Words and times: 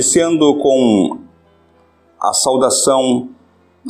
Iniciando 0.00 0.56
com 0.60 1.18
a 2.18 2.32
saudação 2.32 3.28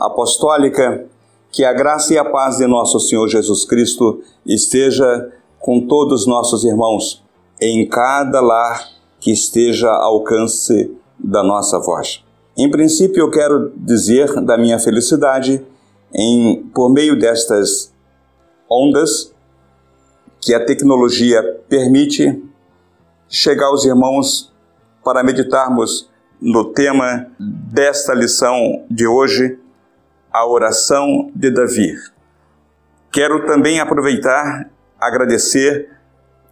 apostólica, 0.00 1.06
que 1.52 1.64
a 1.64 1.72
graça 1.72 2.12
e 2.12 2.18
a 2.18 2.24
paz 2.24 2.56
de 2.56 2.66
nosso 2.66 2.98
Senhor 2.98 3.28
Jesus 3.28 3.64
Cristo 3.64 4.20
esteja 4.44 5.32
com 5.60 5.86
todos 5.86 6.26
nossos 6.26 6.64
irmãos, 6.64 7.22
em 7.60 7.88
cada 7.88 8.40
lar 8.40 8.88
que 9.20 9.30
esteja 9.30 9.88
ao 9.88 10.14
alcance 10.14 10.92
da 11.16 11.44
nossa 11.44 11.78
voz. 11.78 12.24
Em 12.58 12.68
princípio, 12.68 13.20
eu 13.22 13.30
quero 13.30 13.72
dizer 13.76 14.40
da 14.40 14.58
minha 14.58 14.80
felicidade 14.80 15.64
em 16.12 16.60
por 16.74 16.90
meio 16.90 17.16
destas 17.16 17.92
ondas 18.68 19.32
que 20.40 20.52
a 20.54 20.64
tecnologia 20.64 21.40
permite 21.68 22.42
chegar 23.28 23.66
aos 23.66 23.84
irmãos 23.84 24.49
para 25.04 25.22
meditarmos 25.22 26.10
no 26.40 26.72
tema 26.72 27.26
desta 27.38 28.14
lição 28.14 28.84
de 28.90 29.06
hoje, 29.06 29.58
a 30.32 30.46
oração 30.46 31.30
de 31.34 31.50
Davi. 31.50 31.94
Quero 33.10 33.46
também 33.46 33.80
aproveitar 33.80 34.70
agradecer 34.98 35.88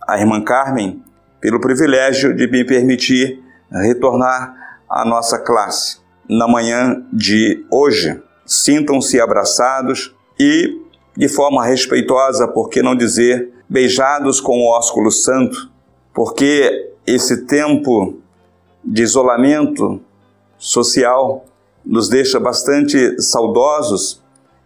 à 0.06 0.19
irmã 0.19 0.42
Carmen 0.42 1.03
pelo 1.41 1.61
privilégio 1.61 2.34
de 2.34 2.47
me 2.48 2.64
permitir 2.64 3.42
retornar 3.70 4.80
à 4.89 5.05
nossa 5.05 5.39
classe 5.39 5.98
na 6.28 6.48
manhã 6.48 7.05
de 7.12 7.64
hoje. 7.70 8.20
Sintam-se 8.45 9.20
abraçados 9.20 10.14
e, 10.39 10.83
de 11.17 11.28
forma 11.28 11.64
respeitosa, 11.64 12.48
por 12.48 12.69
que 12.69 12.83
não 12.83 12.97
dizer, 12.97 13.53
beijados 13.69 14.41
com 14.41 14.58
o 14.58 14.77
ósculo 14.77 15.11
santo 15.11 15.70
porque 16.19 16.91
esse 17.06 17.47
tempo 17.47 18.19
de 18.91 19.03
isolamento 19.03 20.00
social 20.56 21.44
nos 21.84 22.08
deixa 22.08 22.41
bastante 22.41 23.20
saudosos 23.20 24.22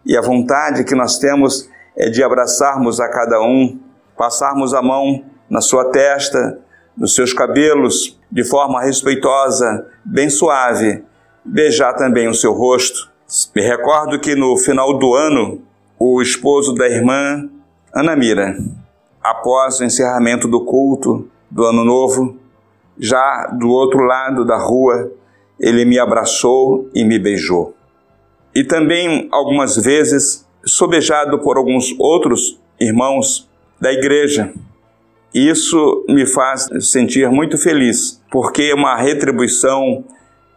e 0.07 0.17
a 0.17 0.21
vontade 0.21 0.85
que 0.85 0.95
nós 0.95 1.19
temos 1.19 1.69
é 1.97 2.09
de 2.09 2.23
abraçarmos 2.23 3.01
a 3.01 3.09
cada 3.09 3.41
um, 3.43 3.79
passarmos 4.17 4.75
a 4.75 4.81
mão 4.81 5.25
na 5.51 5.61
sua 5.61 5.87
testa, 5.91 6.59
nos 6.97 7.15
seus 7.15 7.33
cabelos, 7.33 8.19
de 8.31 8.45
forma 8.45 8.81
respeitosa, 8.81 9.87
bem 10.05 10.31
suave, 10.31 11.05
beijar 11.45 11.95
também 11.95 12.29
o 12.29 12.35
seu 12.35 12.53
rosto. 12.53 13.11
Me 13.55 13.63
recordo 13.63 14.19
que 14.21 14.35
no 14.35 14.57
final 14.57 14.99
do 14.99 15.15
ano, 15.15 15.61
o 15.99 16.23
esposo 16.23 16.75
da 16.75 16.89
irmã 16.89 17.49
Ana 17.95 18.17
Mira, 18.17 18.57
após 19.23 19.81
o 19.81 19.85
encerramento 19.85 20.49
do 20.49 20.65
culto, 20.65 21.29
do 21.51 21.65
Ano 21.65 21.85
Novo, 21.85 22.42
já 22.99 23.47
do 23.59 23.69
outro 23.69 24.01
lado 24.01 24.45
da 24.45 24.57
rua, 24.57 25.13
ele 25.59 25.85
me 25.85 25.99
abraçou 25.99 26.89
e 26.95 27.05
me 27.05 27.19
beijou. 27.19 27.75
E 28.55 28.65
também, 28.65 29.29
algumas 29.33 29.77
vezes, 29.77 30.47
sou 30.65 30.89
beijado 30.89 31.39
por 31.39 31.57
alguns 31.57 31.95
outros 31.99 32.61
irmãos 32.79 33.49
da 33.81 33.93
igreja. 33.93 34.53
Isso 35.35 36.05
me 36.09 36.27
faz 36.27 36.69
sentir 36.81 37.29
muito 37.31 37.57
feliz, 37.57 38.23
porque 38.31 38.65
é 38.65 38.75
uma 38.75 38.97
retribuição, 38.97 40.05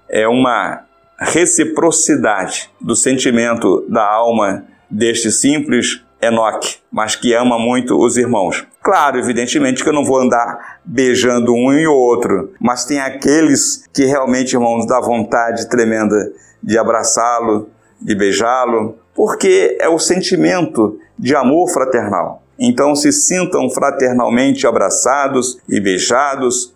é 0.09 0.27
uma 0.27 0.85
reciprocidade 1.17 2.69
do 2.81 2.95
sentimento 2.95 3.85
da 3.87 4.05
alma 4.05 4.65
deste 4.89 5.31
simples 5.31 6.04
Enoque, 6.21 6.77
mas 6.91 7.15
que 7.15 7.33
ama 7.33 7.59
muito 7.59 7.97
os 7.97 8.17
irmãos. 8.17 8.65
Claro, 8.81 9.17
evidentemente 9.17 9.83
que 9.83 9.89
eu 9.89 9.93
não 9.93 10.05
vou 10.05 10.19
andar 10.19 10.79
beijando 10.83 11.53
um 11.53 11.73
e 11.73 11.85
outro, 11.85 12.51
mas 12.59 12.85
tem 12.85 12.99
aqueles 12.99 13.85
que 13.93 14.05
realmente, 14.05 14.53
irmãos, 14.53 14.87
dá 14.87 14.99
vontade 14.99 15.69
tremenda 15.69 16.31
de 16.61 16.77
abraçá-lo, 16.77 17.69
de 18.01 18.15
beijá-lo, 18.15 18.97
porque 19.13 19.77
é 19.79 19.87
o 19.87 19.99
sentimento 19.99 20.99
de 21.17 21.35
amor 21.35 21.69
fraternal. 21.69 22.43
Então 22.57 22.95
se 22.95 23.11
sintam 23.11 23.69
fraternalmente 23.69 24.65
abraçados 24.65 25.57
e 25.67 25.79
beijados 25.79 26.73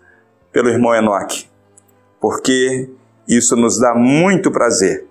pelo 0.51 0.69
irmão 0.69 0.93
Enoque, 0.93 1.47
porque 2.19 2.89
isso 3.27 3.55
nos 3.55 3.79
dá 3.79 3.93
muito 3.95 4.51
prazer 4.51 5.08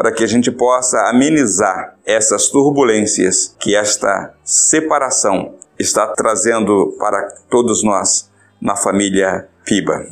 para 0.00 0.12
que 0.12 0.24
a 0.24 0.26
gente 0.26 0.50
possa 0.50 1.10
amenizar 1.10 1.94
essas 2.06 2.48
turbulências 2.48 3.54
que 3.60 3.76
esta 3.76 4.32
separação 4.42 5.56
está 5.78 6.06
trazendo 6.06 6.96
para 6.98 7.30
todos 7.50 7.84
nós 7.84 8.30
na 8.58 8.74
família 8.74 9.46
Piba. 9.62 10.06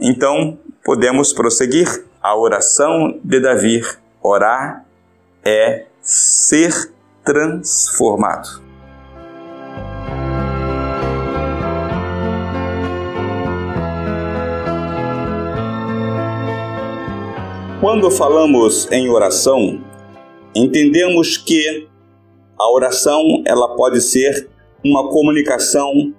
Então, 0.00 0.58
podemos 0.84 1.32
prosseguir. 1.32 2.06
A 2.20 2.36
oração 2.36 3.20
de 3.22 3.38
Davi, 3.38 3.82
orar 4.20 4.84
é 5.44 5.86
ser 6.02 6.92
transformado. 7.24 8.69
Quando 17.80 18.10
falamos 18.10 18.86
em 18.92 19.08
oração, 19.08 19.80
entendemos 20.54 21.38
que 21.38 21.88
a 22.58 22.70
oração 22.70 23.42
ela 23.46 23.74
pode 23.74 24.02
ser 24.02 24.50
uma 24.84 25.08
comunicação 25.08 26.12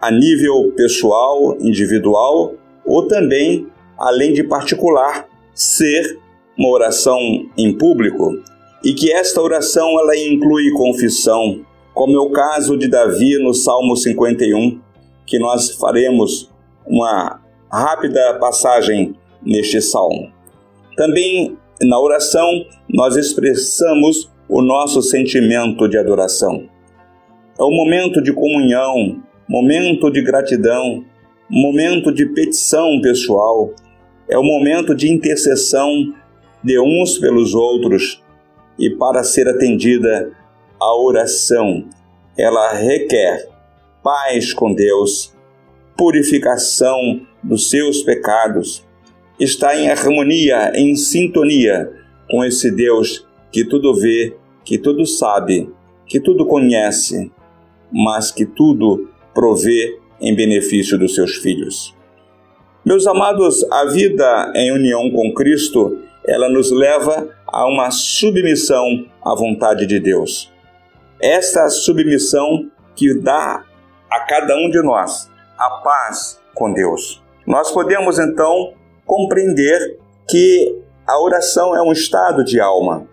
a 0.00 0.10
nível 0.10 0.72
pessoal, 0.74 1.56
individual 1.60 2.54
ou 2.84 3.06
também, 3.06 3.68
além 3.96 4.32
de 4.32 4.42
particular, 4.42 5.28
ser 5.54 6.18
uma 6.58 6.70
oração 6.70 7.20
em 7.56 7.78
público 7.78 8.32
e 8.82 8.92
que 8.92 9.12
esta 9.12 9.40
oração 9.40 9.88
ela 10.00 10.16
inclui 10.16 10.72
confissão, 10.72 11.64
como 11.94 12.16
é 12.16 12.20
o 12.20 12.32
caso 12.32 12.76
de 12.76 12.88
Davi 12.88 13.38
no 13.40 13.54
Salmo 13.54 13.96
51, 13.96 14.80
que 15.24 15.38
nós 15.38 15.76
faremos 15.76 16.50
uma 16.84 17.40
rápida 17.70 18.36
passagem 18.40 19.14
neste 19.44 19.80
salmo. 19.80 20.33
Também 20.96 21.56
na 21.82 22.00
oração 22.00 22.64
nós 22.88 23.16
expressamos 23.16 24.30
o 24.48 24.62
nosso 24.62 25.02
sentimento 25.02 25.88
de 25.88 25.98
adoração. 25.98 26.68
É 27.58 27.62
um 27.62 27.70
momento 27.70 28.22
de 28.22 28.32
comunhão, 28.32 29.22
momento 29.48 30.10
de 30.10 30.22
gratidão, 30.22 31.04
momento 31.50 32.12
de 32.12 32.26
petição 32.26 33.00
pessoal, 33.00 33.72
é 34.28 34.36
o 34.36 34.40
um 34.40 34.44
momento 34.44 34.94
de 34.94 35.10
intercessão 35.10 36.14
de 36.62 36.78
uns 36.80 37.18
pelos 37.18 37.54
outros. 37.54 38.22
E 38.78 38.90
para 38.90 39.22
ser 39.22 39.48
atendida, 39.48 40.32
a 40.80 40.96
oração, 40.96 41.84
ela 42.36 42.72
requer 42.72 43.48
paz 44.02 44.52
com 44.52 44.74
Deus, 44.74 45.32
purificação 45.96 47.20
dos 47.42 47.70
seus 47.70 48.02
pecados, 48.02 48.83
está 49.38 49.76
em 49.76 49.88
harmonia, 49.88 50.72
em 50.74 50.94
sintonia 50.96 51.92
com 52.30 52.44
esse 52.44 52.70
Deus 52.70 53.26
que 53.50 53.64
tudo 53.64 53.94
vê, 53.94 54.36
que 54.64 54.78
tudo 54.78 55.06
sabe, 55.06 55.70
que 56.06 56.20
tudo 56.20 56.46
conhece, 56.46 57.30
mas 57.92 58.30
que 58.30 58.44
tudo 58.44 59.10
provê 59.34 59.98
em 60.20 60.34
benefício 60.34 60.98
dos 60.98 61.14
seus 61.14 61.36
filhos. 61.36 61.94
Meus 62.84 63.06
amados, 63.06 63.64
a 63.72 63.86
vida 63.86 64.52
em 64.54 64.72
união 64.72 65.10
com 65.10 65.32
Cristo, 65.32 65.98
ela 66.26 66.48
nos 66.48 66.70
leva 66.70 67.28
a 67.46 67.66
uma 67.66 67.90
submissão 67.90 69.06
à 69.24 69.34
vontade 69.34 69.86
de 69.86 69.98
Deus. 69.98 70.52
Esta 71.20 71.68
submissão 71.68 72.70
que 72.94 73.14
dá 73.14 73.64
a 74.10 74.20
cada 74.20 74.54
um 74.56 74.70
de 74.70 74.82
nós 74.82 75.30
a 75.58 75.70
paz 75.82 76.40
com 76.54 76.72
Deus. 76.72 77.22
Nós 77.46 77.70
podemos 77.70 78.18
então 78.18 78.74
compreender 79.06 79.98
que 80.28 80.82
a 81.06 81.20
oração 81.20 81.76
é 81.76 81.82
um 81.82 81.92
estado 81.92 82.44
de 82.44 82.60
alma. 82.60 83.06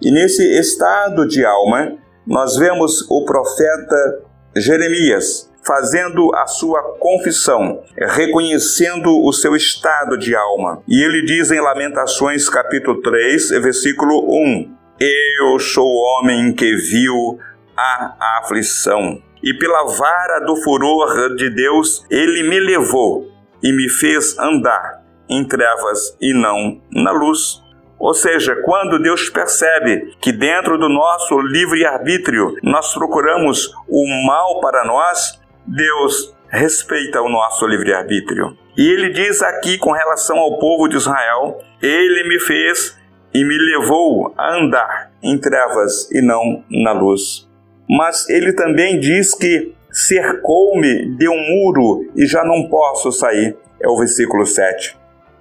E 0.00 0.10
nesse 0.10 0.42
estado 0.58 1.26
de 1.26 1.44
alma, 1.44 1.96
nós 2.26 2.56
vemos 2.56 3.06
o 3.08 3.24
profeta 3.24 4.24
Jeremias 4.56 5.50
fazendo 5.64 6.32
a 6.34 6.46
sua 6.46 6.80
confissão, 6.98 7.82
reconhecendo 7.96 9.20
o 9.24 9.32
seu 9.32 9.56
estado 9.56 10.16
de 10.16 10.34
alma. 10.34 10.82
E 10.86 11.02
ele 11.02 11.24
diz 11.24 11.50
em 11.50 11.60
Lamentações 11.60 12.48
capítulo 12.48 13.00
3, 13.02 13.50
versículo 13.62 14.32
1: 14.32 14.76
Eu 15.00 15.58
sou 15.58 15.84
o 15.84 16.20
homem 16.20 16.54
que 16.54 16.76
viu 16.76 17.38
a 17.76 18.38
aflição, 18.40 19.20
e 19.42 19.52
pela 19.54 19.84
vara 19.84 20.40
do 20.40 20.56
furor 20.56 21.34
de 21.34 21.50
Deus 21.50 22.04
ele 22.10 22.48
me 22.48 22.60
levou 22.60 23.28
e 23.62 23.72
me 23.72 23.88
fez 23.88 24.38
andar 24.38 25.05
em 25.28 25.46
trevas 25.46 26.16
e 26.20 26.32
não 26.32 26.80
na 26.90 27.12
luz. 27.12 27.62
Ou 27.98 28.12
seja, 28.12 28.54
quando 28.64 29.00
Deus 29.00 29.30
percebe 29.30 30.14
que 30.20 30.30
dentro 30.30 30.78
do 30.78 30.88
nosso 30.88 31.40
livre-arbítrio 31.40 32.54
nós 32.62 32.92
procuramos 32.92 33.72
o 33.88 34.26
mal 34.26 34.60
para 34.60 34.84
nós, 34.84 35.40
Deus 35.66 36.34
respeita 36.48 37.22
o 37.22 37.28
nosso 37.28 37.66
livre-arbítrio. 37.66 38.56
E 38.76 38.86
ele 38.86 39.10
diz 39.10 39.42
aqui 39.42 39.78
com 39.78 39.92
relação 39.92 40.38
ao 40.38 40.58
povo 40.58 40.88
de 40.88 40.96
Israel: 40.96 41.58
Ele 41.80 42.28
me 42.28 42.38
fez 42.38 42.96
e 43.32 43.42
me 43.42 43.56
levou 43.58 44.32
a 44.36 44.56
andar 44.56 45.12
em 45.22 45.38
trevas 45.38 46.10
e 46.10 46.20
não 46.20 46.62
na 46.70 46.92
luz. 46.92 47.48
Mas 47.88 48.28
ele 48.28 48.52
também 48.52 48.98
diz 48.98 49.34
que 49.34 49.74
cercou-me 49.90 51.16
de 51.16 51.28
um 51.28 51.38
muro 51.38 52.10
e 52.16 52.26
já 52.26 52.44
não 52.44 52.68
posso 52.68 53.10
sair. 53.12 53.56
É 53.80 53.88
o 53.88 53.96
versículo 53.96 54.44
7. 54.44 54.95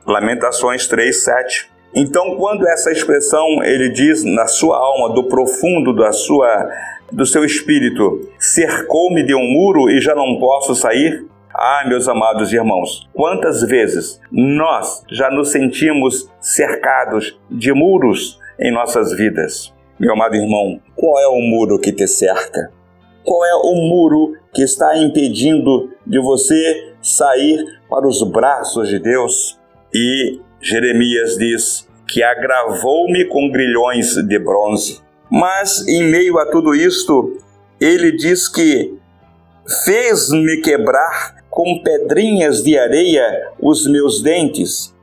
Lamentações 0.05 0.87
3, 0.87 1.23
7. 1.23 1.71
Então, 1.95 2.35
quando 2.37 2.67
essa 2.67 2.91
expressão 2.91 3.63
ele 3.63 3.89
diz 3.89 4.23
na 4.23 4.45
sua 4.45 4.77
alma, 4.77 5.15
do 5.15 5.23
profundo 5.23 5.95
da 5.95 6.11
sua 6.11 6.69
do 7.11 7.25
seu 7.25 7.45
espírito, 7.45 8.27
cercou-me 8.39 9.23
de 9.23 9.33
um 9.33 9.43
muro 9.43 9.89
e 9.89 10.01
já 10.01 10.15
não 10.15 10.39
posso 10.39 10.75
sair? 10.75 11.25
Ah, 11.53 11.85
meus 11.87 12.07
amados 12.07 12.51
irmãos, 12.51 13.07
quantas 13.13 13.61
vezes 13.61 14.19
nós 14.31 15.03
já 15.09 15.31
nos 15.31 15.51
sentimos 15.51 16.29
cercados 16.39 17.39
de 17.49 17.71
muros 17.71 18.39
em 18.59 18.71
nossas 18.71 19.13
vidas? 19.13 19.73
Meu 19.97 20.13
amado 20.13 20.35
irmão, 20.35 20.81
qual 20.95 21.17
é 21.19 21.27
o 21.27 21.39
muro 21.39 21.79
que 21.79 21.93
te 21.93 22.07
cerca? 22.07 22.71
Qual 23.23 23.45
é 23.45 23.55
o 23.55 23.75
muro 23.87 24.33
que 24.53 24.63
está 24.63 24.97
impedindo 24.97 25.89
de 26.05 26.19
você 26.19 26.93
sair 27.01 27.79
para 27.89 28.07
os 28.07 28.21
braços 28.29 28.89
de 28.89 28.99
Deus? 28.99 29.57
E 29.97 30.41
Jeremias 30.59 31.37
diz 31.37 31.87
que 32.05 32.21
agravou-me 32.21 33.23
com 33.29 33.49
grilhões 33.49 34.13
de 34.27 34.37
bronze. 34.37 34.99
Mas 35.31 35.87
em 35.87 36.03
meio 36.03 36.37
a 36.37 36.51
tudo 36.51 36.75
isto, 36.75 37.37
ele 37.79 38.11
diz 38.11 38.49
que 38.49 38.93
fez-me 39.85 40.57
quebrar 40.57 41.37
com 41.49 41.81
pedrinhas 41.81 42.61
de 42.61 42.77
areia 42.77 43.23
os 43.57 43.87
meus 43.87 44.21
dentes. 44.21 44.93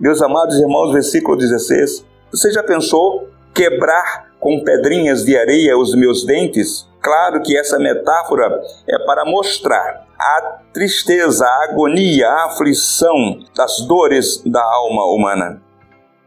Meus 0.00 0.22
amados 0.22 0.58
irmãos, 0.58 0.94
versículo 0.94 1.36
16. 1.36 2.02
Você 2.32 2.52
já 2.52 2.62
pensou 2.62 3.28
quebrar 3.54 4.32
com 4.40 4.64
pedrinhas 4.64 5.26
de 5.26 5.36
areia 5.36 5.76
os 5.76 5.94
meus 5.94 6.24
dentes? 6.24 6.88
Claro 7.02 7.42
que 7.42 7.54
essa 7.54 7.78
metáfora 7.78 8.48
é 8.88 8.98
para 9.04 9.26
mostrar 9.26 10.06
a 10.22 10.58
tristeza, 10.72 11.46
a 11.46 11.64
agonia, 11.64 12.28
a 12.28 12.46
aflição 12.46 13.38
das 13.54 13.80
dores 13.86 14.42
da 14.44 14.62
alma 14.62 15.04
humana. 15.06 15.62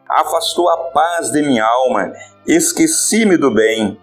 Afastou 0.10 0.70
a 0.70 0.78
paz 0.92 1.32
de 1.32 1.42
minha 1.42 1.66
alma, 1.66 2.14
esqueci-me 2.48 3.38
do 3.38 3.52
bem, 3.54 4.00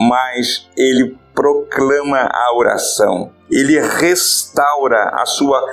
mas 0.00 0.68
ele 0.76 1.18
proclama 1.34 2.28
a 2.32 2.56
oração 2.56 3.36
ele 3.50 3.78
restaura 3.78 5.10
a 5.14 5.24
sua 5.24 5.64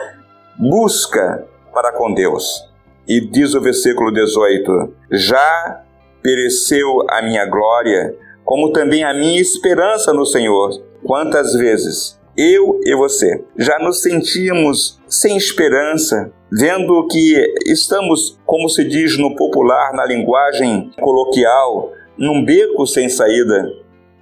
busca 0.57 1.45
para 1.73 1.91
com 1.93 2.13
Deus. 2.13 2.69
E 3.07 3.19
diz 3.19 3.53
o 3.53 3.61
versículo 3.61 4.11
18: 4.11 4.93
Já 5.11 5.83
pereceu 6.21 7.05
a 7.09 7.21
minha 7.21 7.45
glória, 7.45 8.15
como 8.45 8.71
também 8.71 9.03
a 9.03 9.13
minha 9.13 9.41
esperança 9.41 10.13
no 10.13 10.25
Senhor. 10.25 10.69
Quantas 11.03 11.53
vezes 11.53 12.19
eu 12.37 12.79
e 12.83 12.95
você 12.95 13.43
já 13.57 13.77
nos 13.79 14.01
sentíamos 14.01 14.99
sem 15.07 15.37
esperança, 15.37 16.31
vendo 16.51 17.07
que 17.07 17.53
estamos, 17.65 18.39
como 18.45 18.67
se 18.69 18.83
diz 18.83 19.17
no 19.17 19.35
popular, 19.35 19.93
na 19.93 20.05
linguagem 20.05 20.91
coloquial, 20.99 21.91
num 22.17 22.43
beco 22.43 22.85
sem 22.87 23.09
saída, 23.09 23.71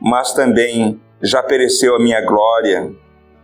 mas 0.01 0.33
também 0.33 0.99
já 1.21 1.41
pereceu 1.41 1.95
a 1.95 1.99
minha 1.99 2.21
glória, 2.25 2.91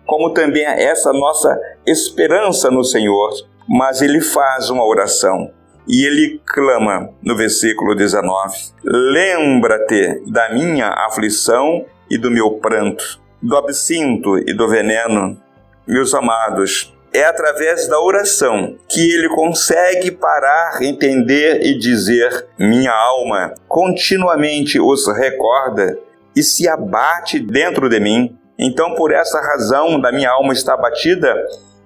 como 0.05 0.33
também 0.33 0.65
essa 0.65 1.13
nossa 1.13 1.57
esperança 1.85 2.71
no 2.71 2.83
Senhor. 2.83 3.31
Mas 3.69 4.01
ele 4.01 4.21
faz 4.21 4.69
uma 4.69 4.85
oração 4.85 5.51
e 5.87 6.05
ele 6.05 6.41
clama 6.45 7.09
no 7.21 7.35
versículo 7.35 7.95
19: 7.95 8.55
Lembra-te 8.83 10.21
da 10.27 10.53
minha 10.53 10.87
aflição 10.87 11.85
e 12.09 12.17
do 12.17 12.31
meu 12.31 12.51
pranto, 12.59 13.19
do 13.41 13.55
absinto 13.55 14.37
e 14.37 14.53
do 14.53 14.67
veneno. 14.67 15.41
Meus 15.87 16.13
amados, 16.13 16.93
é 17.13 17.23
através 17.23 17.87
da 17.87 17.99
oração 17.99 18.77
que 18.89 19.11
ele 19.11 19.29
consegue 19.29 20.11
parar, 20.11 20.81
entender 20.81 21.61
e 21.63 21.77
dizer: 21.77 22.47
Minha 22.59 22.91
alma 22.91 23.53
continuamente 23.67 24.79
os 24.79 25.07
recorda 25.07 25.97
e 26.35 26.43
se 26.43 26.67
abate 26.67 27.39
dentro 27.39 27.89
de 27.89 27.99
mim. 27.99 28.37
Então, 28.59 28.95
por 28.95 29.11
essa 29.11 29.39
razão 29.39 29.99
da 29.99 30.11
minha 30.11 30.31
alma 30.31 30.51
está 30.51 30.73
abatida, 30.73 31.35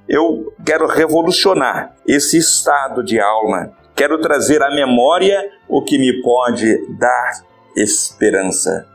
eu 0.07 0.53
quero 0.65 0.87
revolucionar 0.87 1.95
esse 2.07 2.37
estado 2.37 3.03
de 3.03 3.19
alma. 3.19 3.71
Quero 3.95 4.19
trazer 4.19 4.63
à 4.63 4.69
memória 4.69 5.41
o 5.67 5.83
que 5.83 5.97
me 5.97 6.21
pode 6.21 6.77
dar 6.97 7.43
esperança. 7.75 8.87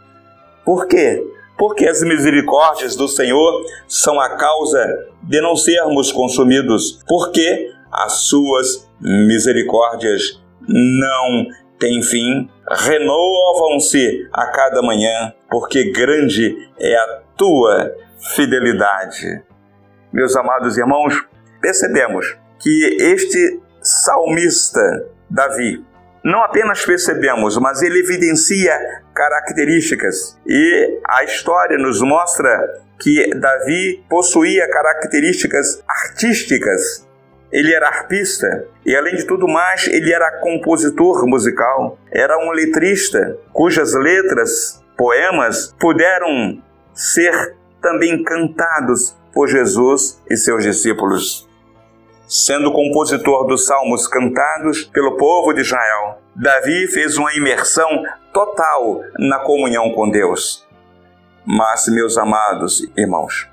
Por 0.64 0.86
quê? 0.86 1.22
Porque 1.58 1.86
as 1.86 2.02
misericórdias 2.02 2.96
do 2.96 3.08
Senhor 3.08 3.64
são 3.88 4.20
a 4.20 4.36
causa 4.36 4.86
de 5.22 5.40
não 5.40 5.56
sermos 5.56 6.12
consumidos. 6.12 7.02
Porque 7.08 7.70
as 7.90 8.12
suas 8.24 8.88
misericórdias 9.00 10.42
não 10.68 11.46
têm 11.78 12.02
fim, 12.02 12.48
renovam-se 12.68 14.28
a 14.32 14.46
cada 14.46 14.82
manhã, 14.82 15.32
porque 15.50 15.90
grande 15.92 16.56
é 16.78 16.96
a 16.96 17.22
tua 17.36 17.94
fidelidade. 18.34 19.42
Meus 20.12 20.34
amados 20.36 20.76
irmãos, 20.76 21.14
percebemos 21.60 22.36
que 22.58 22.96
este 23.00 23.60
salmista, 23.82 24.80
Davi, 25.30 25.84
não 26.26 26.42
apenas 26.42 26.84
percebemos, 26.84 27.56
mas 27.56 27.82
ele 27.82 28.00
evidencia 28.00 28.76
características. 29.14 30.36
E 30.44 30.98
a 31.08 31.22
história 31.22 31.78
nos 31.78 32.02
mostra 32.02 32.82
que 32.98 33.30
Davi 33.30 34.04
possuía 34.10 34.68
características 34.68 35.84
artísticas. 35.86 37.06
Ele 37.52 37.72
era 37.72 37.86
arpista 37.86 38.66
e, 38.84 38.96
além 38.96 39.14
de 39.14 39.24
tudo 39.24 39.46
mais, 39.46 39.86
ele 39.86 40.12
era 40.12 40.40
compositor 40.40 41.24
musical. 41.28 41.96
Era 42.10 42.36
um 42.38 42.50
letrista 42.50 43.38
cujas 43.52 43.94
letras, 43.94 44.82
poemas, 44.98 45.72
puderam 45.78 46.60
ser 46.92 47.54
também 47.80 48.24
cantados 48.24 49.16
por 49.32 49.46
Jesus 49.46 50.20
e 50.28 50.36
seus 50.36 50.64
discípulos. 50.64 51.48
Sendo 52.26 52.72
compositor 52.72 53.46
dos 53.46 53.66
salmos 53.66 54.08
cantados 54.08 54.82
pelo 54.82 55.16
povo 55.16 55.52
de 55.52 55.60
Israel, 55.60 56.18
Davi 56.34 56.88
fez 56.88 57.16
uma 57.16 57.32
imersão 57.34 57.88
total 58.32 59.00
na 59.16 59.38
comunhão 59.38 59.92
com 59.92 60.10
Deus. 60.10 60.66
Mas, 61.44 61.86
meus 61.86 62.18
amados 62.18 62.84
irmãos, 62.96 63.46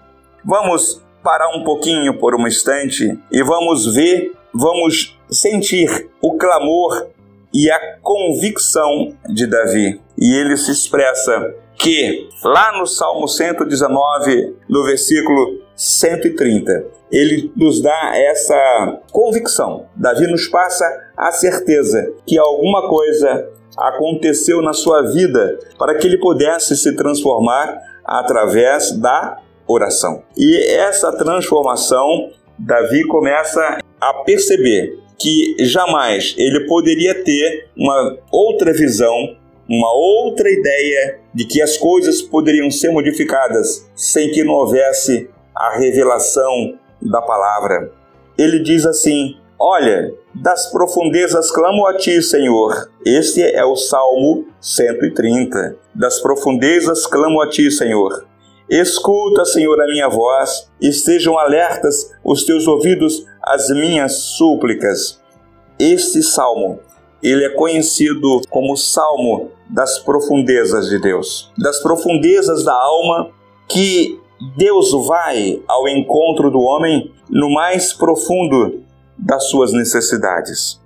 vamos 0.43 1.03
parar 1.23 1.55
um 1.55 1.63
pouquinho 1.63 2.17
por 2.17 2.33
um 2.33 2.47
instante 2.47 3.15
e 3.31 3.43
vamos 3.43 3.93
ver, 3.93 4.33
vamos 4.51 5.19
sentir 5.29 6.09
o 6.19 6.35
clamor 6.35 7.09
e 7.53 7.69
a 7.69 7.97
convicção 8.01 9.15
de 9.29 9.45
Davi. 9.45 10.01
E 10.17 10.33
ele 10.33 10.57
se 10.57 10.71
expressa 10.71 11.53
que 11.75 12.27
lá 12.43 12.75
no 12.79 12.87
Salmo 12.87 13.27
119, 13.27 14.55
no 14.67 14.83
versículo 14.83 15.62
130, 15.75 16.85
ele 17.11 17.51
nos 17.55 17.81
dá 17.81 18.11
essa 18.15 19.01
convicção. 19.11 19.85
Davi 19.95 20.27
nos 20.27 20.47
passa 20.47 20.85
a 21.17 21.31
certeza 21.31 22.13
que 22.25 22.37
alguma 22.37 22.87
coisa 22.87 23.49
aconteceu 23.77 24.61
na 24.61 24.73
sua 24.73 25.01
vida 25.01 25.59
para 25.77 25.95
que 25.95 26.07
ele 26.07 26.17
pudesse 26.17 26.75
se 26.75 26.95
transformar 26.95 27.79
através 28.05 28.91
da 28.91 29.39
oração. 29.67 30.23
E 30.37 30.57
essa 30.75 31.11
transformação, 31.11 32.29
Davi 32.57 33.03
começa 33.07 33.79
a 33.99 34.13
perceber 34.25 34.99
que 35.17 35.55
jamais 35.59 36.35
ele 36.37 36.67
poderia 36.67 37.23
ter 37.23 37.69
uma 37.75 38.17
outra 38.31 38.73
visão 38.73 39.37
uma 39.67 39.93
outra 39.93 40.49
ideia 40.49 41.19
de 41.33 41.45
que 41.45 41.61
as 41.61 41.77
coisas 41.77 42.21
poderiam 42.21 42.69
ser 42.69 42.91
modificadas 42.91 43.89
sem 43.95 44.29
que 44.31 44.43
não 44.43 44.53
houvesse 44.53 45.29
a 45.55 45.77
revelação 45.77 46.77
da 47.01 47.21
palavra. 47.21 47.91
Ele 48.37 48.59
diz 48.59 48.85
assim: 48.85 49.37
Olha, 49.59 50.13
das 50.33 50.71
profundezas 50.71 51.51
clamo 51.51 51.85
a 51.87 51.97
ti, 51.97 52.21
Senhor. 52.21 52.89
Este 53.05 53.41
é 53.41 53.63
o 53.63 53.75
Salmo 53.75 54.45
130. 54.59 55.77
Das 55.93 56.19
profundezas 56.19 57.05
clamo 57.05 57.41
a 57.41 57.49
ti, 57.49 57.69
Senhor. 57.71 58.25
Escuta, 58.69 59.45
Senhor, 59.45 59.79
a 59.79 59.85
minha 59.85 60.09
voz, 60.09 60.69
estejam 60.81 61.37
alertas 61.37 62.11
os 62.23 62.45
teus 62.45 62.67
ouvidos 62.67 63.25
às 63.43 63.69
minhas 63.69 64.13
súplicas. 64.13 65.21
Este 65.77 66.23
salmo 66.23 66.79
ele 67.23 67.45
é 67.45 67.49
conhecido 67.49 68.41
como 68.49 68.75
Salmo 68.75 69.51
das 69.69 69.97
profundezas 69.97 70.89
de 70.89 70.99
Deus, 70.99 71.51
das 71.57 71.81
profundezas 71.81 72.65
da 72.65 72.73
alma 72.73 73.29
que 73.67 74.19
Deus 74.57 74.91
vai 75.07 75.61
ao 75.67 75.87
encontro 75.87 76.49
do 76.49 76.59
homem 76.59 77.13
no 77.29 77.49
mais 77.49 77.93
profundo 77.93 78.83
das 79.17 79.49
suas 79.49 79.73
necessidades. 79.73 80.81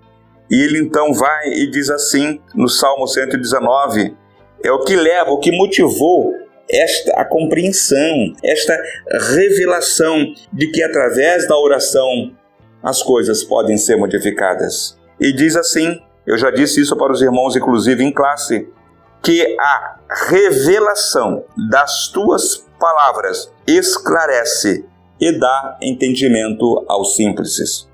E 0.49 0.55
ele 0.55 0.79
então 0.79 1.13
vai 1.13 1.49
e 1.49 1.69
diz 1.69 1.89
assim 1.89 2.39
no 2.55 2.69
Salmo 2.69 3.07
119: 3.07 4.15
é 4.63 4.71
o 4.71 4.83
que 4.83 4.95
leva, 4.95 5.31
o 5.31 5.39
que 5.39 5.51
motivou 5.51 6.33
esta 6.69 7.21
a 7.21 7.25
compreensão, 7.25 8.33
esta 8.43 8.77
revelação 9.33 10.33
de 10.51 10.67
que 10.71 10.83
através 10.83 11.47
da 11.47 11.57
oração 11.57 12.31
as 12.83 13.01
coisas 13.01 13.43
podem 13.43 13.77
ser 13.77 13.95
modificadas. 13.95 14.97
E 15.19 15.33
diz 15.33 15.55
assim, 15.55 15.99
eu 16.25 16.37
já 16.37 16.51
disse 16.51 16.81
isso 16.81 16.95
para 16.95 17.11
os 17.11 17.21
irmãos 17.21 17.55
inclusive 17.55 18.03
em 18.03 18.11
classe, 18.11 18.67
que 19.23 19.57
a 19.59 19.97
revelação 20.29 21.43
das 21.69 22.09
tuas 22.09 22.66
palavras 22.79 23.51
esclarece 23.65 24.85
e 25.19 25.31
dá 25.31 25.77
entendimento 25.81 26.85
aos 26.87 27.15
simples. 27.15 27.87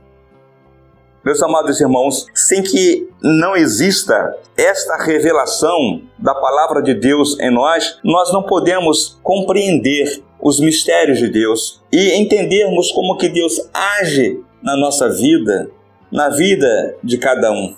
Meus 1.24 1.42
amados 1.42 1.80
irmãos, 1.80 2.26
sem 2.36 2.62
que 2.62 3.08
não 3.22 3.56
exista 3.56 4.36
esta 4.58 4.98
revelação 4.98 6.02
da 6.20 6.36
palavra 6.36 6.82
de 6.82 6.94
Deus 6.94 7.40
em 7.40 7.50
nós, 7.50 7.98
nós 8.04 8.34
não 8.34 8.44
podemos 8.44 9.18
compreender 9.24 10.22
os 10.42 10.60
mistérios 10.60 11.20
de 11.20 11.30
Deus 11.30 11.82
e 11.92 12.14
entendermos 12.16 12.92
como 12.92 13.18
que 13.18 13.30
Deus 13.30 13.54
age 13.74 14.44
na 14.62 14.76
nossa 14.76 15.10
vida, 15.10 15.72
na 16.12 16.28
vida 16.28 16.98
de 17.02 17.18
cada 17.18 17.52
um. 17.54 17.74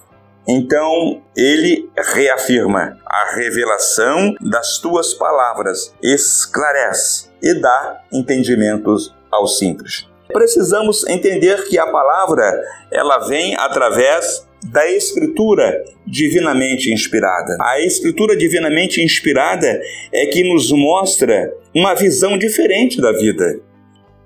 Então 0.48 1.22
ele 1.36 1.90
reafirma: 2.14 2.98
a 3.06 3.36
revelação 3.36 4.36
das 4.42 4.78
tuas 4.80 5.14
palavras 5.14 5.94
esclarece 6.02 7.30
e 7.42 7.54
dá 7.60 8.02
entendimentos 8.12 9.16
aos 9.32 9.58
simples. 9.58 10.08
Precisamos 10.32 11.08
entender 11.08 11.64
que 11.68 11.78
a 11.78 11.88
palavra 11.88 12.62
ela 12.92 13.20
vem 13.28 13.56
através 13.56 14.46
da 14.66 14.90
escritura 14.90 15.84
divinamente 16.06 16.92
inspirada. 16.92 17.56
A 17.62 17.80
escritura 17.82 18.36
divinamente 18.36 19.02
inspirada 19.02 19.80
é 20.12 20.26
que 20.28 20.44
nos 20.44 20.72
mostra 20.72 21.54
uma 21.74 21.94
visão 21.94 22.38
diferente 22.38 23.00
da 23.00 23.12
vida. 23.12 23.60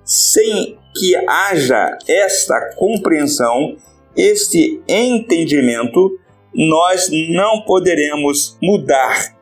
Sem 0.04 0.78
que 0.96 1.14
haja 1.28 1.96
esta 2.08 2.74
compreensão, 2.76 3.76
este 4.16 4.80
entendimento, 4.88 6.18
nós 6.54 7.08
não 7.30 7.62
poderemos 7.62 8.56
mudar. 8.62 9.34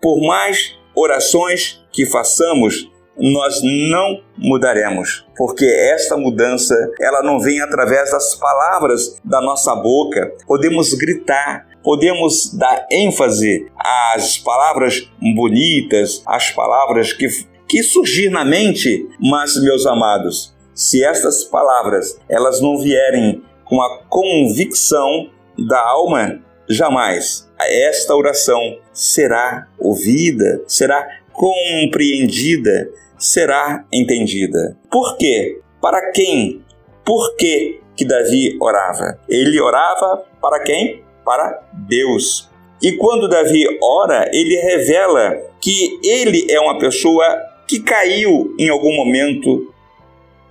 Por 0.00 0.20
mais 0.26 0.76
orações 0.94 1.84
que 1.92 2.06
façamos, 2.06 2.90
nós 3.16 3.60
não 3.62 4.20
mudaremos, 4.36 5.24
porque 5.36 5.64
esta 5.64 6.16
mudança, 6.16 6.74
ela 7.00 7.22
não 7.22 7.38
vem 7.38 7.60
através 7.60 8.10
das 8.10 8.34
palavras 8.34 9.20
da 9.24 9.40
nossa 9.40 9.74
boca. 9.76 10.34
Podemos 10.46 10.92
gritar, 10.94 11.66
podemos 11.82 12.52
dar 12.54 12.86
ênfase 12.90 13.66
às 13.78 14.38
palavras 14.38 15.08
bonitas, 15.20 16.22
às 16.26 16.50
palavras 16.50 17.12
que 17.12 17.28
que 17.66 17.82
surgir 17.82 18.30
na 18.30 18.44
mente, 18.44 19.08
mas 19.18 19.60
meus 19.60 19.86
amados, 19.86 20.54
se 20.74 21.04
estas 21.04 21.44
palavras 21.44 22.18
elas 22.28 22.60
não 22.60 22.78
vierem 22.78 23.42
com 23.64 23.80
a 23.82 23.98
convicção 24.08 25.30
da 25.58 25.80
alma, 25.80 26.40
jamais 26.68 27.48
esta 27.68 28.14
oração 28.14 28.78
será 28.92 29.68
ouvida, 29.78 30.62
será 30.66 31.06
compreendida, 31.32 32.90
será 33.18 33.84
entendida. 33.92 34.76
Por 34.90 35.16
quê? 35.16 35.60
Para 35.80 36.10
quem? 36.12 36.62
Por 37.04 37.36
que 37.36 37.80
que 37.96 38.04
Davi 38.04 38.56
orava? 38.60 39.18
Ele 39.28 39.60
orava 39.60 40.24
para 40.40 40.60
quem? 40.60 41.02
Para 41.24 41.62
Deus. 41.72 42.50
E 42.82 42.92
quando 42.92 43.28
Davi 43.28 43.66
ora, 43.82 44.28
ele 44.32 44.56
revela 44.56 45.36
que 45.60 45.98
ele 46.04 46.50
é 46.50 46.60
uma 46.60 46.78
pessoa 46.78 47.24
que 47.66 47.80
caiu 47.80 48.54
em 48.58 48.68
algum 48.68 48.94
momento, 48.94 49.72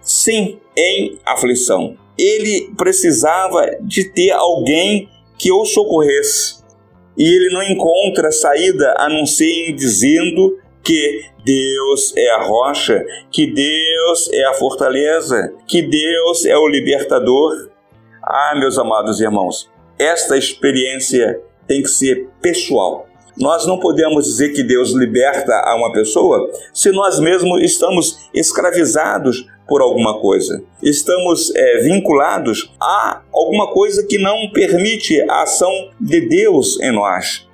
sim, 0.01 0.59
em 0.75 1.19
aflição. 1.25 1.95
Ele 2.17 2.73
precisava 2.77 3.65
de 3.81 4.05
ter 4.05 4.31
alguém 4.31 5.09
que 5.37 5.51
o 5.51 5.65
socorresse. 5.65 6.63
E 7.17 7.23
ele 7.23 7.53
não 7.53 7.63
encontra 7.63 8.31
saída 8.31 8.95
a 8.97 9.07
não 9.07 9.25
ser 9.25 9.73
dizendo 9.73 10.57
que 10.83 11.25
Deus 11.45 12.13
é 12.15 12.29
a 12.31 12.43
rocha, 12.43 13.03
que 13.31 13.47
Deus 13.47 14.29
é 14.31 14.43
a 14.45 14.53
fortaleza, 14.53 15.53
que 15.67 15.81
Deus 15.81 16.45
é 16.45 16.57
o 16.57 16.67
libertador. 16.67 17.69
Ah, 18.21 18.55
meus 18.57 18.77
amados 18.77 19.19
irmãos, 19.19 19.69
esta 19.97 20.37
experiência 20.37 21.41
tem 21.67 21.81
que 21.81 21.89
ser 21.89 22.29
pessoal. 22.41 23.07
Nós 23.37 23.65
não 23.65 23.79
podemos 23.79 24.25
dizer 24.25 24.49
que 24.49 24.63
Deus 24.63 24.91
liberta 24.91 25.53
a 25.65 25.75
uma 25.75 25.91
pessoa 25.91 26.49
se 26.73 26.91
nós 26.91 27.19
mesmos 27.19 27.61
estamos 27.61 28.29
escravizados 28.33 29.47
por 29.67 29.81
alguma 29.81 30.19
coisa. 30.19 30.63
Estamos 30.81 31.51
é, 31.55 31.81
vinculados 31.81 32.71
a 32.79 33.21
alguma 33.33 33.71
coisa 33.71 34.05
que 34.05 34.17
não 34.17 34.49
permite 34.53 35.19
a 35.29 35.43
ação 35.43 35.71
de 35.99 36.27
Deus 36.27 36.79
em 36.81 36.91
nós. 36.91 37.47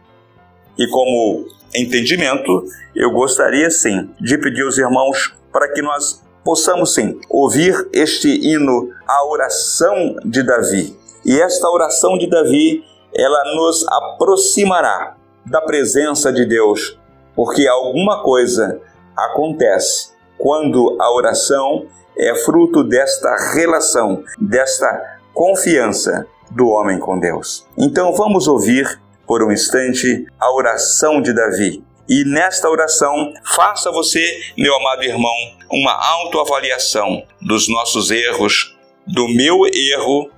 E 0.78 0.88
como 0.88 1.46
entendimento, 1.74 2.66
eu 2.96 3.12
gostaria 3.12 3.70
sim 3.70 4.10
de 4.20 4.38
pedir 4.38 4.64
aos 4.64 4.78
irmãos 4.78 5.34
para 5.52 5.72
que 5.72 5.82
nós 5.82 6.22
possamos 6.44 6.94
sim 6.94 7.20
ouvir 7.30 7.88
este 7.94 8.28
hino, 8.28 8.90
a 9.08 9.26
oração 9.26 10.16
de 10.26 10.44
Davi. 10.44 10.98
E 11.26 11.40
esta 11.40 11.70
oração 11.70 12.18
de 12.18 12.28
Davi, 12.28 12.84
ela 13.14 13.56
nos 13.56 13.86
aproximará 13.88 15.19
da 15.50 15.62
presença 15.62 16.32
de 16.32 16.46
Deus, 16.46 16.98
porque 17.36 17.68
alguma 17.68 18.22
coisa 18.22 18.79
acontece 19.18 20.12
quando 20.38 20.96
a 21.00 21.13
oração 21.13 21.86
é 22.18 22.36
fruto 22.44 22.84
desta 22.84 23.36
relação, 23.53 24.24
desta 24.39 25.20
confiança 25.34 26.27
do 26.51 26.68
homem 26.70 27.00
com 27.00 27.20
Deus. 27.20 27.65
Então 27.77 28.13
vamos 28.13 28.48
ouvir 28.48 29.00
por 29.25 29.44
um 29.44 29.51
instante 29.51 30.25
a 30.39 30.51
oração 30.53 31.22
de 31.22 31.34
Davi. 31.34 31.84
E 32.08 32.24
nesta 32.25 32.68
oração, 32.68 33.32
faça 33.46 33.91
você, 33.91 34.25
meu 34.58 34.75
amado 34.75 35.03
irmão, 35.03 35.36
uma 35.72 35.94
autoavaliação 35.94 37.24
dos 37.39 37.70
nossos 37.70 38.10
erros, 38.10 38.75
do 39.06 39.27
meu 39.27 39.68
erro, 39.72 40.32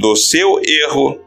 do 0.00 0.16
seu 0.16 0.60
erro, 0.64 1.20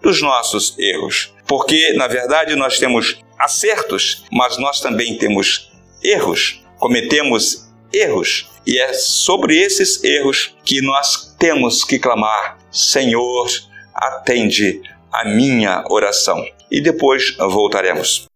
dos 0.00 0.22
nossos 0.22 0.78
erros. 0.78 1.34
Porque, 1.46 1.92
na 1.94 2.06
verdade, 2.06 2.54
nós 2.56 2.78
temos 2.78 3.18
acertos, 3.38 4.24
mas 4.32 4.58
nós 4.58 4.80
também 4.80 5.16
temos 5.16 5.72
erros. 6.02 6.62
Cometemos 6.78 7.70
erros. 7.92 8.50
E 8.66 8.78
é 8.78 8.92
sobre 8.92 9.56
esses 9.58 10.02
erros 10.02 10.56
que 10.64 10.80
nós 10.82 11.36
temos 11.38 11.84
que 11.84 11.98
clamar: 11.98 12.58
Senhor, 12.70 13.48
atende 13.94 14.80
a 15.12 15.24
minha 15.24 15.84
oração. 15.88 16.44
E 16.70 16.80
depois 16.80 17.36
voltaremos. 17.36 18.26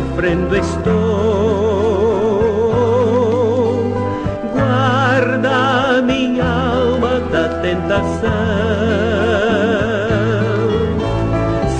Sofrendo 0.00 0.56
estou. 0.56 0.90
Guarda 4.52 6.02
minha 6.02 6.44
alma 6.44 7.20
da 7.30 7.48
tentação. 7.60 8.30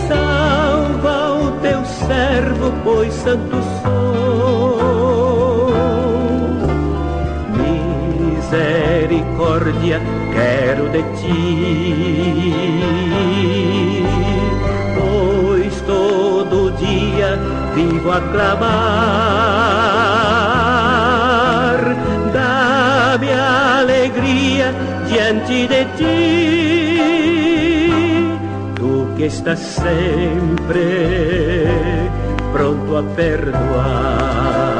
Salva 0.08 1.16
o 1.42 1.50
teu 1.62 1.84
servo, 1.84 2.72
pois 2.84 3.12
santo 3.14 3.56
sou. 3.82 4.80
Misericórdia 8.98 10.00
quero 10.32 10.88
de 10.90 11.02
ti 11.20 11.79
vivo 18.10 18.12
a 18.12 18.20
clamar. 18.32 18.70
Dame 22.32 23.32
alegria 23.32 24.72
diante 25.08 25.68
de 25.68 25.84
ti, 25.96 26.18
tu 28.74 29.06
que 29.16 29.26
está 29.26 29.54
sempre 29.56 30.86
pronto 32.52 32.98
a 32.98 33.02
perdoar. 33.14 34.79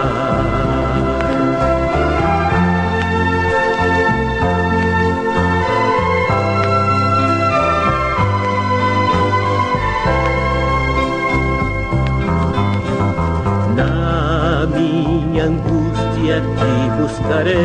Angústia 16.30 16.40
te 16.40 16.90
buscarei, 17.00 17.56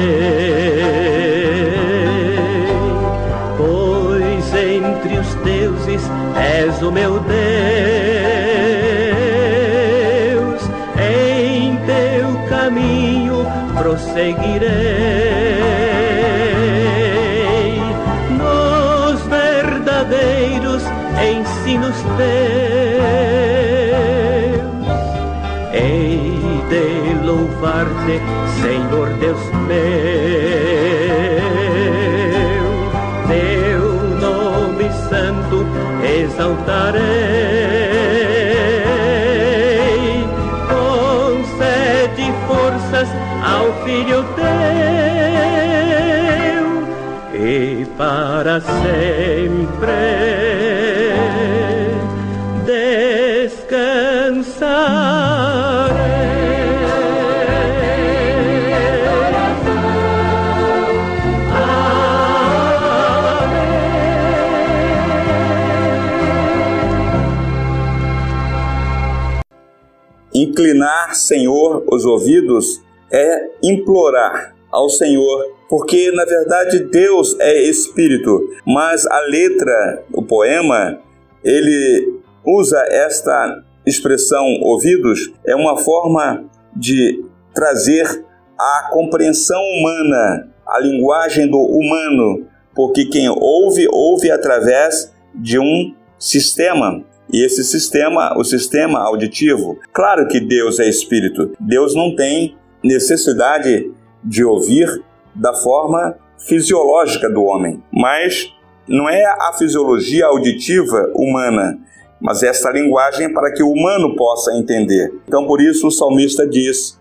pois 3.58 4.54
entre 4.54 5.18
os 5.18 5.36
deuses 5.44 6.02
és 6.36 6.82
o 6.82 6.92
meu 6.92 7.20
Deus, 7.20 7.30
em 11.00 11.78
teu 11.86 12.34
caminho 12.50 13.46
prosseguirei 13.78 14.85
Senhor 28.96 29.10
Deus 29.20 29.42
meu. 29.68 29.76
Teu 33.28 33.84
nome 34.22 34.90
santo 35.10 35.66
exaltarei. 36.02 37.04
Concede 40.70 42.26
forças 42.48 43.10
ao 43.44 43.66
Filho 43.84 44.24
teu 44.36 44.46
e 47.38 47.86
para 47.98 48.62
sempre 48.62 49.92
Inclinar, 70.56 71.14
Senhor, 71.14 71.84
os 71.92 72.06
ouvidos 72.06 72.82
é 73.12 73.50
implorar 73.62 74.56
ao 74.72 74.90
Senhor, 74.90 75.54
porque 75.68 76.10
na 76.14 76.24
verdade 76.24 76.80
Deus 76.86 77.38
é 77.42 77.62
espírito, 77.64 78.40
mas 78.66 79.06
a 79.06 79.20
letra, 79.20 80.06
o 80.14 80.24
poema, 80.24 80.98
ele 81.44 82.22
usa 82.46 82.80
esta 82.88 83.66
expressão 83.86 84.46
ouvidos, 84.62 85.30
é 85.46 85.54
uma 85.58 85.76
forma 85.76 86.46
de 86.74 87.26
trazer 87.54 88.24
a 88.58 88.90
compreensão 88.94 89.62
humana, 89.62 90.48
a 90.66 90.80
linguagem 90.80 91.52
do 91.52 91.60
humano, 91.60 92.48
porque 92.74 93.04
quem 93.08 93.28
ouve, 93.28 93.90
ouve 93.92 94.32
através 94.32 95.14
de 95.34 95.60
um 95.60 95.94
sistema. 96.18 97.04
E 97.32 97.44
esse 97.44 97.64
sistema, 97.64 98.38
o 98.38 98.44
sistema 98.44 99.00
auditivo, 99.00 99.80
claro 99.94 100.28
que 100.28 100.40
Deus 100.40 100.80
é 100.80 100.88
espírito. 100.88 101.52
Deus 101.60 101.96
não 101.96 102.16
tem 102.16 102.56
necessidade 102.84 103.92
de 104.24 104.44
ouvir 104.44 105.04
da 105.34 105.54
forma 105.54 106.16
fisiológica 106.38 107.30
do 107.30 107.44
homem, 107.44 107.84
mas 107.92 108.54
não 108.88 109.10
é 109.10 109.26
a 109.26 109.54
fisiologia 109.58 110.28
auditiva 110.28 111.12
humana, 111.16 111.80
mas 112.22 112.44
esta 112.44 112.72
linguagem 112.72 113.34
para 113.34 113.52
que 113.52 113.64
o 113.64 113.72
humano 113.72 114.16
possa 114.16 114.56
entender. 114.56 115.12
Então 115.28 115.46
por 115.46 115.60
isso 115.60 115.88
o 115.88 115.92
salmista 115.92 116.48
diz: 116.48 117.00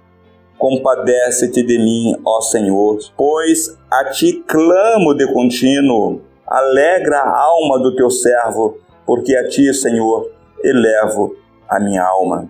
Compadece-te 0.58 1.62
de 1.62 1.78
mim, 1.78 2.16
ó 2.24 2.40
Senhor, 2.40 2.98
pois 3.16 3.76
a 3.90 4.10
ti 4.10 4.42
clamo 4.46 5.14
de 5.14 5.30
contínuo. 5.32 6.22
Alegra 6.46 7.20
a 7.20 7.40
alma 7.40 7.78
do 7.78 7.96
teu 7.96 8.10
servo, 8.10 8.78
porque 9.06 9.36
a 9.36 9.48
Ti, 9.48 9.72
Senhor, 9.74 10.30
elevo 10.62 11.36
a 11.68 11.78
minha 11.78 12.02
alma. 12.02 12.48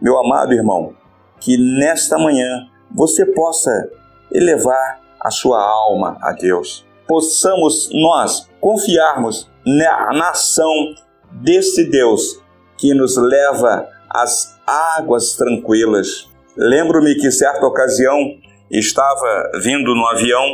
Meu 0.00 0.18
amado 0.18 0.52
irmão, 0.52 0.94
que 1.40 1.56
nesta 1.56 2.18
manhã 2.18 2.68
você 2.94 3.26
possa 3.26 3.90
elevar 4.32 5.00
a 5.20 5.30
sua 5.30 5.60
alma 5.60 6.16
a 6.22 6.32
Deus. 6.32 6.86
Possamos 7.06 7.88
nós 7.92 8.48
confiarmos 8.60 9.50
na, 9.64 10.30
ação 10.30 10.72
desse 11.32 11.90
Deus 11.90 12.40
que 12.76 12.94
nos 12.94 13.16
leva 13.16 13.88
às 14.08 14.58
águas 14.66 15.34
tranquilas. 15.34 16.28
Lembro-me 16.56 17.14
que 17.16 17.30
certa 17.30 17.66
ocasião 17.66 18.16
estava 18.70 19.50
vindo 19.62 19.94
no 19.94 20.06
avião 20.06 20.44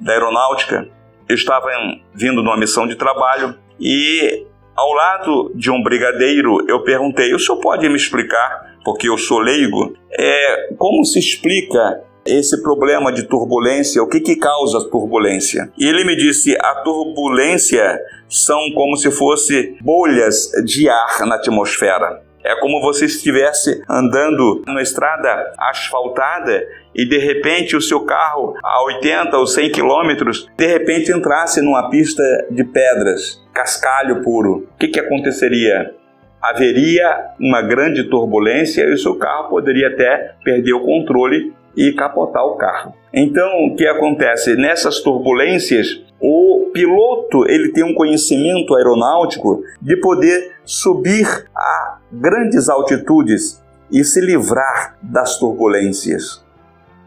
da 0.00 0.12
aeronáutica, 0.12 0.88
estava 1.28 1.68
vindo 2.14 2.42
numa 2.42 2.56
missão 2.56 2.86
de 2.86 2.96
trabalho 2.96 3.54
e 3.78 4.46
ao 4.78 4.92
lado 4.92 5.50
de 5.56 5.72
um 5.72 5.82
brigadeiro, 5.82 6.64
eu 6.68 6.84
perguntei: 6.84 7.34
o 7.34 7.38
senhor 7.38 7.58
pode 7.58 7.88
me 7.88 7.96
explicar, 7.96 8.76
porque 8.84 9.08
eu 9.08 9.18
sou 9.18 9.40
leigo, 9.40 9.92
é, 10.16 10.72
como 10.78 11.04
se 11.04 11.18
explica 11.18 12.00
esse 12.24 12.62
problema 12.62 13.12
de 13.12 13.24
turbulência, 13.24 14.00
o 14.00 14.08
que, 14.08 14.20
que 14.20 14.36
causa 14.36 14.88
turbulência? 14.88 15.72
E 15.76 15.84
ele 15.84 16.04
me 16.04 16.14
disse: 16.14 16.56
a 16.60 16.76
turbulência 16.76 17.98
são 18.28 18.70
como 18.72 18.96
se 18.96 19.10
fosse 19.10 19.76
bolhas 19.80 20.48
de 20.64 20.88
ar 20.88 21.26
na 21.26 21.34
atmosfera. 21.34 22.22
É 22.48 22.56
como 22.56 22.80
você 22.80 23.04
estivesse 23.04 23.82
andando 23.86 24.62
numa 24.66 24.80
estrada 24.80 25.52
asfaltada 25.58 26.66
e 26.94 27.04
de 27.04 27.18
repente 27.18 27.76
o 27.76 27.80
seu 27.80 28.06
carro 28.06 28.54
a 28.64 28.84
80 28.84 29.36
ou 29.36 29.46
100 29.46 29.70
quilômetros 29.70 30.48
de 30.56 30.66
repente 30.66 31.12
entrasse 31.12 31.60
numa 31.60 31.90
pista 31.90 32.22
de 32.50 32.64
pedras, 32.64 33.46
cascalho 33.52 34.22
puro. 34.22 34.66
O 34.74 34.78
que, 34.78 34.88
que 34.88 34.98
aconteceria? 34.98 35.94
Haveria 36.40 37.34
uma 37.38 37.60
grande 37.60 38.04
turbulência 38.04 38.84
e 38.84 38.94
o 38.94 38.98
seu 38.98 39.16
carro 39.16 39.50
poderia 39.50 39.88
até 39.88 40.32
perder 40.42 40.72
o 40.72 40.80
controle 40.80 41.52
e 41.76 41.92
capotar 41.92 42.46
o 42.46 42.56
carro. 42.56 42.94
Então, 43.12 43.66
o 43.66 43.76
que 43.76 43.86
acontece 43.86 44.56
nessas 44.56 45.00
turbulências? 45.00 46.02
O 46.20 46.70
piloto 46.72 47.48
ele 47.48 47.70
tem 47.70 47.84
um 47.84 47.94
conhecimento 47.94 48.74
aeronáutico 48.74 49.62
de 49.80 49.96
poder 49.96 50.56
subir 50.64 51.48
a 51.54 51.98
grandes 52.10 52.68
altitudes 52.68 53.62
e 53.90 54.02
se 54.02 54.20
livrar 54.20 54.98
das 55.00 55.38
turbulências. 55.38 56.44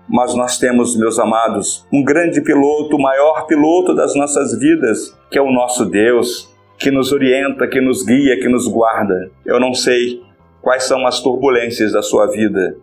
Mas 0.07 0.33
nós 0.33 0.57
temos, 0.57 0.97
meus 0.97 1.19
amados, 1.19 1.85
um 1.91 2.03
grande 2.03 2.41
piloto, 2.41 2.95
o 2.95 3.01
maior 3.01 3.45
piloto 3.47 3.93
das 3.93 4.15
nossas 4.15 4.57
vidas, 4.57 5.15
que 5.29 5.37
é 5.37 5.41
o 5.41 5.51
nosso 5.51 5.85
Deus, 5.85 6.49
que 6.77 6.89
nos 6.89 7.11
orienta, 7.11 7.67
que 7.67 7.79
nos 7.81 8.03
guia, 8.03 8.39
que 8.39 8.47
nos 8.47 8.67
guarda. 8.67 9.29
Eu 9.45 9.59
não 9.59 9.73
sei 9.73 10.21
quais 10.61 10.83
são 10.83 11.05
as 11.05 11.19
turbulências 11.19 11.91
da 11.91 12.01
sua 12.01 12.27
vida. 12.27 12.77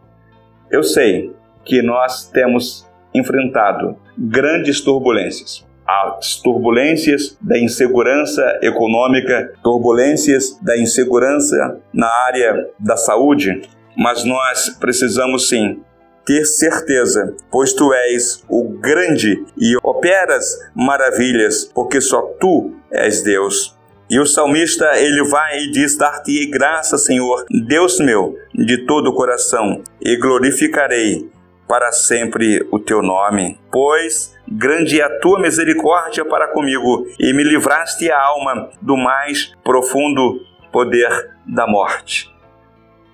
Eu 0.70 0.82
sei 0.82 1.32
que 1.64 1.82
nós 1.82 2.28
temos 2.28 2.86
enfrentado 3.14 3.96
grandes 4.16 4.80
turbulências 4.80 5.67
as 5.88 6.36
turbulências 6.36 7.38
da 7.40 7.58
insegurança 7.58 8.58
econômica, 8.62 9.52
turbulências 9.62 10.58
da 10.60 10.78
insegurança 10.78 11.80
na 11.94 12.08
área 12.26 12.68
da 12.78 12.96
saúde, 12.96 13.62
mas 13.96 14.22
nós 14.22 14.68
precisamos 14.78 15.48
sim 15.48 15.80
ter 16.26 16.44
certeza, 16.44 17.34
pois 17.50 17.72
tu 17.72 17.90
és 17.94 18.44
o 18.50 18.68
grande 18.68 19.42
e 19.56 19.78
operas 19.82 20.58
maravilhas, 20.74 21.64
porque 21.64 22.02
só 22.02 22.20
tu 22.38 22.74
és 22.92 23.22
Deus. 23.22 23.74
E 24.10 24.18
o 24.20 24.26
salmista, 24.26 24.92
ele 24.96 25.26
vai 25.28 25.58
e 25.58 25.70
diz: 25.70 25.96
Dar-te 25.96 26.46
graça, 26.50 26.98
Senhor, 26.98 27.46
Deus 27.66 27.98
meu, 27.98 28.36
de 28.54 28.84
todo 28.86 29.08
o 29.08 29.14
coração, 29.14 29.82
e 30.00 30.16
glorificarei 30.16 31.30
para 31.66 31.92
sempre 31.92 32.66
o 32.70 32.78
teu 32.78 33.02
nome. 33.02 33.58
Pois 33.70 34.34
grande 34.50 35.00
é 35.00 35.04
a 35.04 35.18
tua 35.20 35.40
misericórdia 35.40 36.24
para 36.24 36.48
comigo, 36.48 37.06
e 37.18 37.32
me 37.32 37.44
livraste 37.44 38.10
a 38.10 38.20
alma 38.20 38.70
do 38.80 38.96
mais 38.96 39.52
profundo 39.62 40.40
poder 40.72 41.36
da 41.46 41.66
morte. 41.66 42.32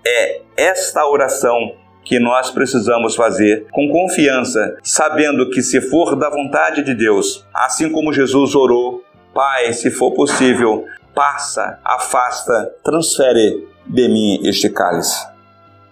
É 0.06 0.42
esta 0.56 1.06
oração 1.06 1.56
que 2.04 2.18
nós 2.18 2.50
precisamos 2.50 3.16
fazer 3.16 3.66
com 3.72 3.88
confiança, 3.88 4.76
sabendo 4.82 5.48
que 5.50 5.62
se 5.62 5.80
for 5.80 6.14
da 6.16 6.28
vontade 6.28 6.82
de 6.82 6.94
Deus, 6.94 7.46
assim 7.54 7.90
como 7.90 8.12
Jesus 8.12 8.54
orou, 8.54 9.02
Pai, 9.32 9.72
se 9.72 9.90
for 9.90 10.12
possível, 10.12 10.86
passa, 11.12 11.80
afasta, 11.84 12.72
transfere 12.84 13.66
de 13.84 14.08
mim 14.08 14.40
este 14.46 14.70
cálice. 14.70 15.26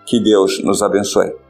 Que 0.07 0.21
Deus 0.21 0.63
nos 0.63 0.81
abençoe. 0.81 1.42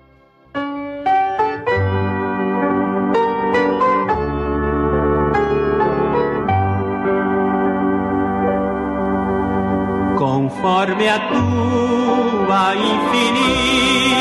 Conforme 10.83 11.09
a 11.09 11.19
tua 11.29 12.75
infinita 12.75 14.19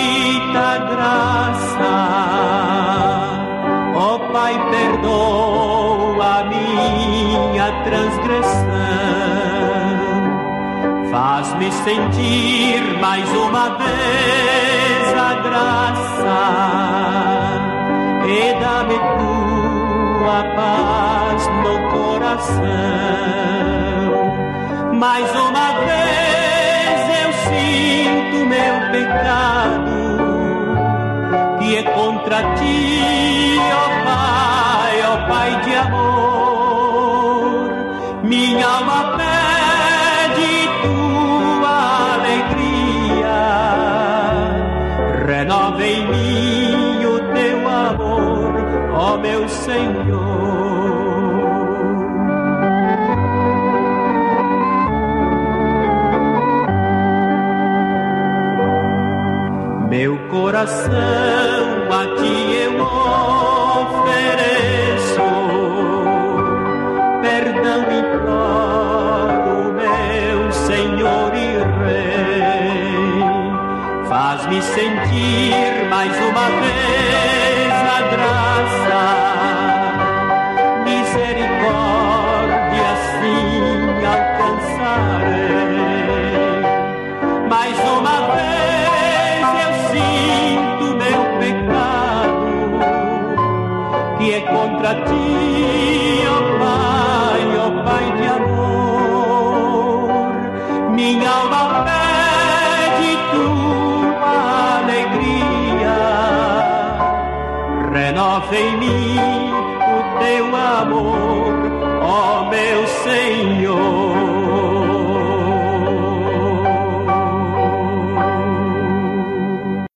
graça, 0.91 1.93
ó 3.95 4.13
oh 4.13 4.19
Pai, 4.31 4.53
perdoa 4.69 6.43
minha 6.43 7.71
transgressão. 7.83 8.61
Faz-me 11.09 11.71
sentir 11.71 12.99
mais 13.01 13.27
uma 13.31 13.69
vez 13.79 15.17
a 15.17 15.33
graça. 15.41 16.41
E 18.27 18.53
dá-me 18.59 18.99
tua 19.17 20.43
paz 20.55 21.41
no 21.63 21.73
coração. 21.89 22.61
Mais 24.93 25.27
uma 25.35 25.70
meu 28.51 28.75
pecado 28.91 29.97
que 31.57 31.77
é 31.77 31.83
contra 31.83 32.37
ti, 32.55 33.57
ó 33.73 33.85
Pai, 34.03 34.95
ó 35.11 35.15
Pai 35.29 35.51
de 35.61 35.75
amor. 35.75 37.21
Minha 38.23 38.67
alma 38.67 39.17
coração 60.61 61.89
a 61.91 62.05
ti 62.17 62.35
eu 62.53 62.73
ofereço, 63.97 65.27
perdão 67.21 67.81
imploro, 67.99 69.73
meu 69.73 70.51
Senhor 70.51 71.31
e 71.33 71.57
Rei, 71.83 73.23
faz-me 74.07 74.61
sentir 74.61 75.89
mais 75.89 76.15
uma 76.29 76.47
vez 76.61 77.40